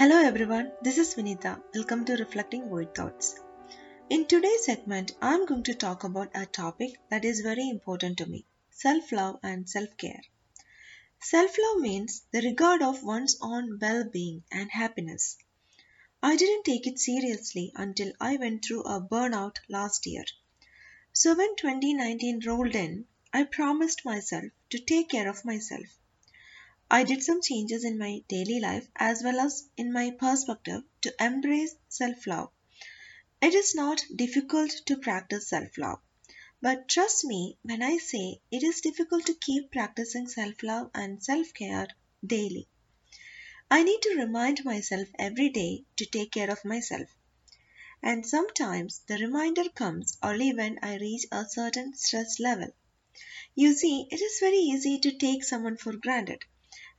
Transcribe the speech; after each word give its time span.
Hello 0.00 0.16
everyone, 0.16 0.72
this 0.80 0.96
is 0.96 1.12
Vinita. 1.12 1.62
Welcome 1.74 2.06
to 2.06 2.14
Reflecting 2.16 2.70
Void 2.70 2.94
Thoughts. 2.94 3.38
In 4.08 4.26
today's 4.26 4.64
segment, 4.64 5.12
I'm 5.20 5.44
going 5.44 5.62
to 5.64 5.74
talk 5.74 6.04
about 6.04 6.30
a 6.34 6.46
topic 6.46 6.98
that 7.10 7.22
is 7.22 7.42
very 7.42 7.68
important 7.68 8.16
to 8.16 8.24
me 8.24 8.46
self 8.70 9.12
love 9.12 9.40
and 9.42 9.68
self 9.68 9.94
care. 9.98 10.22
Self 11.20 11.54
love 11.58 11.82
means 11.82 12.22
the 12.32 12.40
regard 12.40 12.80
of 12.80 13.04
one's 13.04 13.36
own 13.42 13.78
well 13.78 14.04
being 14.04 14.42
and 14.50 14.70
happiness. 14.70 15.36
I 16.22 16.34
didn't 16.34 16.64
take 16.64 16.86
it 16.86 16.98
seriously 16.98 17.70
until 17.74 18.14
I 18.18 18.38
went 18.38 18.64
through 18.64 18.84
a 18.84 19.02
burnout 19.02 19.56
last 19.68 20.06
year. 20.06 20.24
So 21.12 21.34
when 21.34 21.56
2019 21.56 22.40
rolled 22.46 22.74
in, 22.74 23.04
I 23.34 23.44
promised 23.44 24.06
myself 24.06 24.46
to 24.70 24.78
take 24.78 25.10
care 25.10 25.28
of 25.28 25.44
myself. 25.44 25.99
I 26.92 27.04
did 27.04 27.22
some 27.22 27.40
changes 27.40 27.84
in 27.84 27.98
my 27.98 28.24
daily 28.28 28.60
life 28.60 28.88
as 28.96 29.22
well 29.22 29.38
as 29.40 29.68
in 29.76 29.92
my 29.92 30.10
perspective 30.10 30.82
to 31.02 31.14
embrace 31.24 31.76
self 31.88 32.26
love. 32.26 32.50
It 33.40 33.54
is 33.54 33.74
not 33.74 34.04
difficult 34.16 34.72
to 34.86 34.96
practice 34.98 35.48
self 35.48 35.78
love, 35.78 36.00
but 36.60 36.88
trust 36.88 37.24
me 37.24 37.58
when 37.62 37.82
I 37.82 37.98
say 37.98 38.40
it 38.50 38.62
is 38.64 38.80
difficult 38.80 39.26
to 39.26 39.34
keep 39.34 39.70
practicing 39.70 40.26
self 40.26 40.62
love 40.64 40.90
and 40.94 41.22
self 41.22 41.54
care 41.54 41.86
daily. 42.26 42.68
I 43.70 43.84
need 43.84 44.02
to 44.02 44.16
remind 44.16 44.64
myself 44.64 45.08
every 45.18 45.48
day 45.48 45.84
to 45.96 46.06
take 46.06 46.32
care 46.32 46.50
of 46.50 46.64
myself. 46.64 47.08
And 48.02 48.26
sometimes 48.26 49.02
the 49.06 49.18
reminder 49.18 49.68
comes 49.68 50.18
only 50.22 50.52
when 50.52 50.78
I 50.82 50.96
reach 50.96 51.26
a 51.30 51.46
certain 51.48 51.94
stress 51.94 52.40
level. 52.40 52.74
You 53.54 53.74
see, 53.74 54.08
it 54.10 54.20
is 54.20 54.40
very 54.40 54.58
easy 54.58 54.98
to 55.00 55.12
take 55.18 55.44
someone 55.44 55.76
for 55.76 55.96
granted 55.96 56.44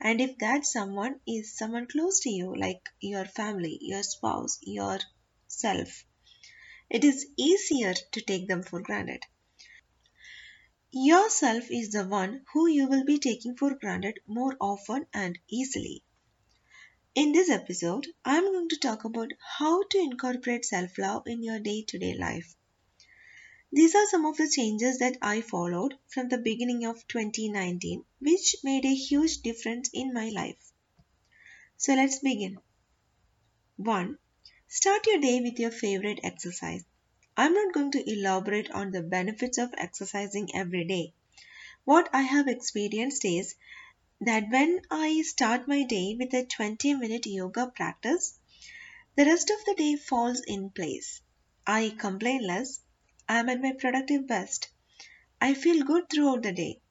and 0.02 0.20
if 0.20 0.38
that 0.40 0.66
someone 0.66 1.20
is 1.28 1.56
someone 1.56 1.86
close 1.86 2.20
to 2.22 2.30
you, 2.30 2.56
like 2.56 2.90
your 3.00 3.26
family, 3.26 3.78
your 3.82 4.02
spouse, 4.02 4.58
yourself, 4.64 6.06
it 6.90 7.04
is 7.04 7.28
easier 7.38 7.94
to 7.94 8.22
take 8.22 8.48
them 8.48 8.64
for 8.64 8.82
granted. 8.82 9.24
Yourself 10.92 11.70
is 11.70 11.92
the 11.92 12.06
one 12.06 12.44
who 12.52 12.68
you 12.68 12.88
will 12.88 13.06
be 13.06 13.20
taking 13.20 13.56
for 13.56 13.76
granted 13.76 14.20
more 14.28 14.58
often 14.60 15.06
and 15.14 15.38
easily. 15.48 16.04
In 17.14 17.32
this 17.32 17.50
episode, 17.50 18.08
I 18.26 18.38
am 18.38 18.46
going 18.46 18.70
to 18.70 18.78
talk 18.78 19.04
about 19.04 19.32
how 19.58 19.84
to 19.84 19.98
incorporate 20.00 20.66
self 20.66 20.98
love 20.98 21.28
in 21.28 21.44
your 21.44 21.60
day 21.60 21.84
to 21.84 22.00
day 22.00 22.16
life. 22.16 22.56
These 23.74 23.96
are 23.96 24.08
some 24.08 24.26
of 24.26 24.36
the 24.36 24.50
changes 24.50 25.00
that 25.00 25.18
I 25.22 25.40
followed 25.40 25.98
from 26.08 26.28
the 26.28 26.38
beginning 26.38 26.86
of 26.86 27.08
2019, 27.08 28.04
which 28.20 28.58
made 28.66 28.84
a 28.84 28.94
huge 28.94 29.42
difference 29.44 29.90
in 29.94 30.14
my 30.14 30.28
life. 30.28 30.74
So 31.78 31.94
let's 31.94 32.20
begin. 32.20 32.60
1. 33.78 34.18
Start 34.68 35.08
your 35.08 35.20
day 35.20 35.40
with 35.40 35.58
your 35.58 35.72
favorite 35.72 36.20
exercise. 36.22 36.84
I'm 37.38 37.54
not 37.54 37.74
going 37.74 37.92
to 37.92 38.12
elaborate 38.12 38.70
on 38.72 38.92
the 38.92 39.02
benefits 39.02 39.58
of 39.58 39.74
exercising 39.78 40.54
every 40.54 40.84
day. 40.84 41.14
What 41.86 42.10
I 42.14 42.24
have 42.24 42.50
experienced 42.50 43.24
is 43.24 43.56
that 44.20 44.52
when 44.52 44.82
I 44.92 45.22
start 45.22 45.70
my 45.70 45.84
day 45.84 46.16
with 46.20 46.34
a 46.34 46.46
20 46.46 46.96
minute 46.96 47.26
yoga 47.26 47.72
practice, 47.74 48.38
the 49.16 49.26
rest 49.26 49.50
of 49.50 49.64
the 49.66 49.76
day 49.76 49.96
falls 49.96 50.42
in 50.42 50.72
place. 50.72 51.22
I 51.66 51.96
complain 51.98 52.46
less 52.46 52.82
I 53.32 53.40
am 53.40 53.48
at 53.48 53.62
my 53.62 53.72
productive 53.72 54.28
best. 54.28 54.68
I 55.40 55.54
feel 55.54 55.86
good 55.86 56.10
throughout 56.10 56.44
the 56.44 56.52
day 56.52 56.82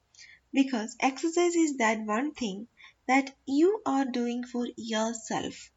because 0.51 0.95
exercise 0.99 1.55
is 1.55 1.77
that 1.77 2.01
one 2.03 2.33
thing 2.33 2.67
that 3.05 3.35
you 3.45 3.83
are 3.85 4.05
doing 4.05 4.43
for 4.45 4.67
yourself. 4.75 5.69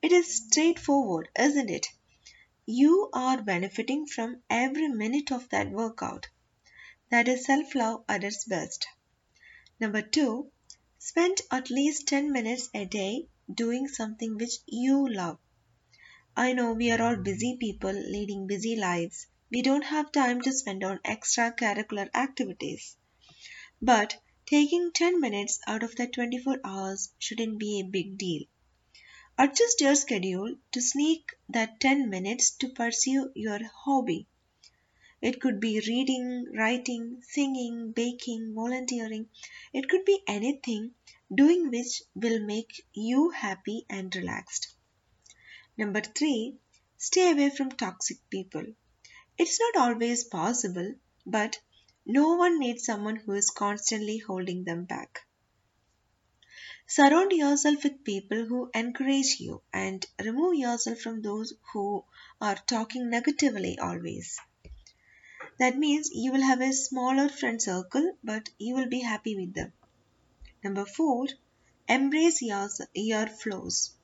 It 0.00 0.10
is 0.10 0.46
straightforward, 0.46 1.28
isn't 1.38 1.68
it? 1.68 1.86
You 2.64 3.10
are 3.12 3.42
benefiting 3.42 4.06
from 4.06 4.42
every 4.48 4.88
minute 4.88 5.30
of 5.30 5.50
that 5.50 5.70
workout. 5.70 6.28
That 7.10 7.28
is 7.28 7.44
self 7.44 7.74
love 7.74 8.02
at 8.08 8.24
its 8.24 8.46
best. 8.46 8.86
Number 9.78 10.00
two, 10.00 10.50
spend 10.98 11.42
at 11.50 11.68
least 11.68 12.08
10 12.08 12.32
minutes 12.32 12.70
a 12.72 12.86
day 12.86 13.28
doing 13.52 13.86
something 13.86 14.38
which 14.38 14.54
you 14.64 15.06
love. 15.12 15.38
I 16.34 16.54
know 16.54 16.72
we 16.72 16.90
are 16.90 17.02
all 17.02 17.16
busy 17.16 17.58
people 17.60 17.92
leading 17.92 18.46
busy 18.46 18.76
lives 18.76 19.26
we 19.50 19.62
don't 19.62 19.84
have 19.84 20.12
time 20.12 20.40
to 20.40 20.52
spend 20.52 20.84
on 20.84 20.98
extracurricular 20.98 22.08
activities. 22.14 22.96
But 23.82 24.16
taking 24.46 24.92
10 24.92 25.20
minutes 25.20 25.58
out 25.66 25.82
of 25.82 25.96
that 25.96 26.12
24 26.12 26.60
hours 26.64 27.12
shouldn't 27.18 27.58
be 27.58 27.80
a 27.80 27.90
big 27.90 28.16
deal. 28.16 28.44
Adjust 29.38 29.80
your 29.80 29.94
schedule 29.94 30.54
to 30.72 30.80
sneak 30.80 31.32
that 31.48 31.80
10 31.80 32.10
minutes 32.10 32.50
to 32.58 32.68
pursue 32.68 33.32
your 33.34 33.58
hobby. 33.84 34.26
It 35.22 35.40
could 35.40 35.60
be 35.60 35.80
reading, 35.80 36.46
writing, 36.54 37.22
singing, 37.26 37.92
baking, 37.92 38.54
volunteering. 38.54 39.28
It 39.72 39.88
could 39.88 40.04
be 40.04 40.22
anything 40.26 40.94
doing 41.34 41.70
which 41.70 42.02
will 42.14 42.44
make 42.44 42.86
you 42.92 43.30
happy 43.30 43.84
and 43.90 44.14
relaxed. 44.14 44.74
Number 45.76 46.00
three, 46.00 46.56
stay 46.98 47.32
away 47.32 47.50
from 47.50 47.70
toxic 47.70 48.18
people. 48.30 48.64
It's 49.42 49.58
not 49.58 49.88
always 49.88 50.24
possible, 50.24 50.96
but 51.24 51.58
no 52.04 52.34
one 52.34 52.58
needs 52.58 52.84
someone 52.84 53.16
who 53.16 53.32
is 53.32 53.48
constantly 53.48 54.18
holding 54.18 54.64
them 54.64 54.84
back. 54.84 55.22
Surround 56.86 57.32
yourself 57.32 57.82
with 57.82 58.04
people 58.04 58.44
who 58.44 58.70
encourage 58.74 59.40
you 59.40 59.62
and 59.72 60.04
remove 60.22 60.56
yourself 60.56 60.98
from 60.98 61.22
those 61.22 61.54
who 61.72 62.04
are 62.38 62.56
talking 62.66 63.08
negatively 63.08 63.78
always. 63.78 64.38
That 65.58 65.78
means 65.78 66.10
you 66.12 66.32
will 66.32 66.42
have 66.42 66.60
a 66.60 66.74
smaller 66.74 67.30
friend 67.30 67.62
circle, 67.62 68.18
but 68.22 68.50
you 68.58 68.74
will 68.74 68.90
be 68.90 69.00
happy 69.00 69.36
with 69.36 69.54
them. 69.54 69.72
Number 70.62 70.84
four, 70.84 71.28
embrace 71.88 72.42
your, 72.42 72.68
your 72.92 73.26
flaws 73.26 73.94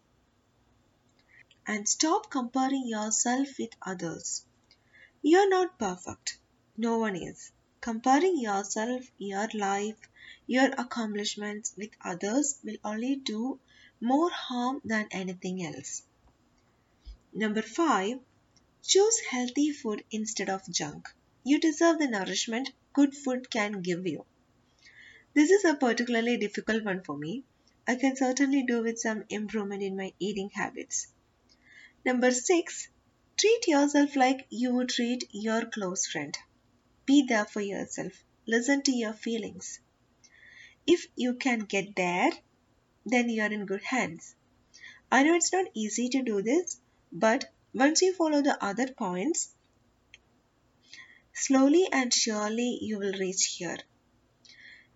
and 1.67 1.87
stop 1.87 2.31
comparing 2.31 2.89
yourself 2.89 3.49
with 3.59 3.73
others. 3.83 4.46
You're 5.29 5.49
not 5.49 5.77
perfect. 5.77 6.39
No 6.77 6.99
one 6.99 7.17
is. 7.17 7.51
Comparing 7.81 8.39
yourself, 8.39 9.11
your 9.19 9.49
life, 9.55 9.99
your 10.47 10.67
accomplishments 10.79 11.75
with 11.77 11.91
others 12.01 12.61
will 12.63 12.77
only 12.85 13.17
do 13.17 13.59
more 14.01 14.31
harm 14.31 14.81
than 14.85 15.09
anything 15.11 15.65
else. 15.65 16.05
Number 17.33 17.61
five, 17.61 18.21
choose 18.85 19.19
healthy 19.29 19.73
food 19.73 20.05
instead 20.13 20.49
of 20.49 20.71
junk. 20.71 21.09
You 21.43 21.59
deserve 21.59 21.99
the 21.99 22.07
nourishment 22.07 22.71
good 22.93 23.13
food 23.13 23.51
can 23.51 23.83
give 23.83 24.07
you. 24.07 24.25
This 25.35 25.51
is 25.51 25.65
a 25.65 25.75
particularly 25.75 26.37
difficult 26.37 26.85
one 26.85 27.03
for 27.03 27.19
me. 27.19 27.43
I 27.85 27.97
can 27.97 28.15
certainly 28.15 28.63
do 28.63 28.81
with 28.81 29.01
some 29.01 29.25
improvement 29.29 29.83
in 29.83 29.97
my 29.97 30.13
eating 30.21 30.51
habits. 30.51 31.09
Number 32.05 32.31
six, 32.31 32.89
Treat 33.39 33.69
yourself 33.69 34.17
like 34.17 34.47
you 34.49 34.75
would 34.75 34.89
treat 34.89 35.29
your 35.31 35.67
close 35.67 36.07
friend. 36.07 36.37
Be 37.05 37.27
there 37.29 37.45
for 37.45 37.61
yourself. 37.61 38.13
Listen 38.47 38.81
to 38.85 38.93
your 38.93 39.13
feelings. 39.13 39.79
If 40.87 41.07
you 41.17 41.35
can 41.35 41.61
get 41.61 41.95
there, 41.97 42.31
then 43.05 43.29
you 43.29 43.43
are 43.43 43.53
in 43.53 43.67
good 43.67 43.83
hands. 43.83 44.35
I 45.13 45.23
know 45.23 45.35
it's 45.35 45.53
not 45.53 45.67
easy 45.75 46.09
to 46.09 46.23
do 46.23 46.41
this, 46.41 46.81
but 47.13 47.53
once 47.75 48.01
you 48.01 48.15
follow 48.15 48.41
the 48.41 48.57
other 48.65 48.89
points, 48.89 49.55
slowly 51.35 51.89
and 51.93 52.15
surely 52.15 52.79
you 52.81 52.99
will 52.99 53.13
reach 53.13 53.57
here. 53.59 53.79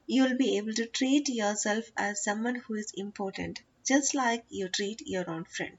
You 0.07 0.23
will 0.23 0.39
be 0.39 0.57
able 0.57 0.73
to 0.73 0.87
treat 0.87 1.29
yourself 1.29 1.85
as 1.95 2.25
someone 2.25 2.55
who 2.55 2.75
is 2.75 2.93
important, 2.97 3.61
just 3.87 4.15
like 4.15 4.45
you 4.49 4.71
treat 4.71 5.03
your 5.05 5.29
own 5.29 5.45
friend. 5.45 5.79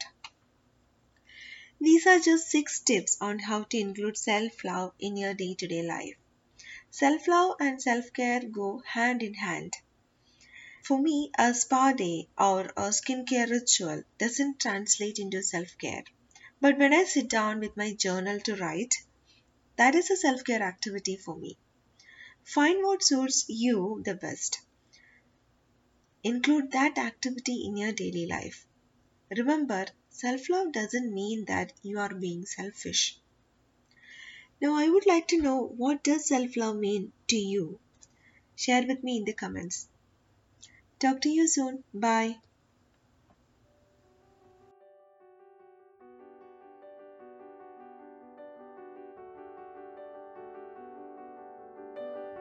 These 1.81 2.05
are 2.05 2.19
just 2.19 2.49
six 2.51 2.79
tips 2.79 3.17
on 3.19 3.39
how 3.39 3.63
to 3.63 3.77
include 3.77 4.15
self 4.15 4.63
love 4.63 4.93
in 4.99 5.17
your 5.17 5.33
day 5.33 5.55
to 5.55 5.67
day 5.67 5.81
life. 5.81 6.15
Self 6.91 7.27
love 7.27 7.55
and 7.59 7.81
self 7.81 8.13
care 8.13 8.41
go 8.41 8.83
hand 8.85 9.23
in 9.23 9.33
hand. 9.33 9.73
For 10.83 11.01
me, 11.01 11.31
a 11.39 11.55
spa 11.55 11.93
day 11.93 12.29
or 12.37 12.65
a 12.77 12.91
skincare 12.91 13.49
ritual 13.49 14.03
doesn't 14.19 14.59
translate 14.59 15.17
into 15.17 15.41
self 15.41 15.75
care. 15.79 16.03
But 16.59 16.77
when 16.77 16.93
I 16.93 17.05
sit 17.05 17.27
down 17.27 17.59
with 17.59 17.75
my 17.75 17.93
journal 17.93 18.39
to 18.41 18.55
write, 18.57 18.93
that 19.77 19.95
is 19.95 20.11
a 20.11 20.17
self 20.17 20.43
care 20.43 20.61
activity 20.61 21.17
for 21.17 21.35
me. 21.35 21.57
Find 22.43 22.83
what 22.83 23.03
suits 23.03 23.45
you 23.49 24.03
the 24.05 24.13
best. 24.13 24.59
Include 26.23 26.73
that 26.73 26.99
activity 26.99 27.65
in 27.65 27.75
your 27.75 27.91
daily 27.91 28.27
life. 28.27 28.67
Remember, 29.35 29.87
self 30.21 30.49
love 30.49 30.71
doesn't 30.71 31.11
mean 31.11 31.45
that 31.45 31.73
you 31.81 31.97
are 31.97 32.13
being 32.13 32.45
selfish. 32.45 33.17
Now, 34.61 34.75
I 34.75 34.87
would 34.87 35.07
like 35.07 35.27
to 35.29 35.41
know 35.41 35.57
what 35.83 36.03
does 36.03 36.27
self 36.27 36.55
love 36.55 36.75
mean 36.75 37.11
to 37.29 37.35
you? 37.35 37.79
Share 38.55 38.85
with 38.85 39.03
me 39.03 39.17
in 39.17 39.25
the 39.25 39.33
comments. 39.33 39.87
Talk 40.99 41.21
to 41.21 41.29
you 41.29 41.47
soon. 41.47 41.83
Bye. 41.91 42.35